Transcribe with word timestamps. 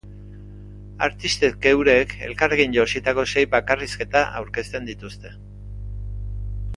Artistek 1.07 1.67
eurek 1.71 2.15
elkarrekin 2.29 2.73
jositako 2.77 3.25
sei 3.35 3.43
bakarrizketa 3.53 4.23
aurkezten 4.43 4.89
dituzte. 4.93 5.35